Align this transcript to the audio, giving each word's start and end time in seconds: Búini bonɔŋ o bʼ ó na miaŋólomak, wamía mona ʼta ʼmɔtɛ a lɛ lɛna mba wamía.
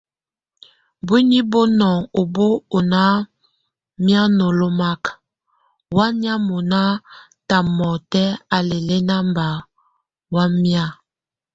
Búini 1.05 1.39
bonɔŋ 1.51 1.97
o 2.19 2.21
bʼ 2.35 2.45
ó 2.75 2.79
na 2.91 3.01
miaŋólomak, 4.03 5.01
wamía 5.95 6.33
mona 6.47 6.81
ʼta 7.45 7.57
ʼmɔtɛ 7.65 8.23
a 8.55 8.57
lɛ 8.67 8.77
lɛna 8.87 9.15
mba 9.29 9.47
wamía. 10.35 10.85